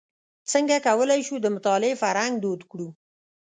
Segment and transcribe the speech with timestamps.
[0.51, 2.87] څنګه کولای شو د مطالعې فرهنګ دود کړو.